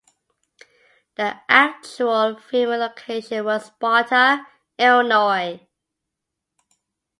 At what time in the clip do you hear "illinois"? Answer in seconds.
4.75-5.67